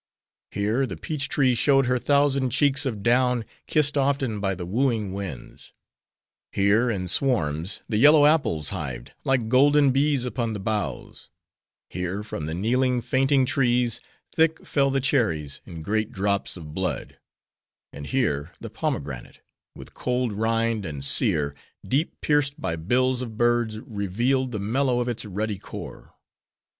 Here, 0.49 0.87
the 0.87 0.97
peach 0.97 1.29
tree 1.29 1.53
showed 1.53 1.85
her 1.85 1.99
thousand 1.99 2.49
cheeks 2.49 2.87
of 2.87 3.03
down, 3.03 3.45
kissed 3.67 3.95
often 3.95 4.39
by 4.39 4.55
the 4.55 4.65
wooing 4.65 5.13
winds; 5.13 5.73
here, 6.51 6.89
in 6.89 7.07
swarms; 7.07 7.83
the 7.87 7.97
yellow 7.97 8.25
apples 8.25 8.69
hived, 8.69 9.11
like 9.23 9.47
golden 9.47 9.91
bees 9.91 10.25
upon 10.25 10.53
the 10.53 10.59
boughs; 10.59 11.29
here, 11.87 12.23
from 12.23 12.47
the 12.47 12.55
kneeling, 12.55 12.99
fainting 12.99 13.45
trees, 13.45 13.99
thick 14.33 14.65
fell 14.65 14.89
the 14.89 14.99
cherries, 15.01 15.61
in 15.67 15.83
great 15.83 16.11
drops 16.11 16.57
of 16.57 16.73
blood; 16.73 17.19
and 17.93 18.07
here, 18.07 18.53
the 18.59 18.71
pomegranate, 18.71 19.41
with 19.75 19.93
cold 19.93 20.33
rind 20.33 20.83
and 20.83 21.05
sere, 21.05 21.53
deep 21.87 22.19
pierced 22.21 22.59
by 22.59 22.75
bills 22.75 23.21
of 23.21 23.37
birds 23.37 23.79
revealed 23.81 24.51
the 24.51 24.57
mellow 24.57 24.99
of 24.99 25.07
its 25.07 25.25
ruddy 25.25 25.59
core. 25.59 26.15